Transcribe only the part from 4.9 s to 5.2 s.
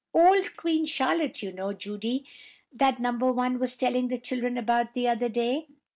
the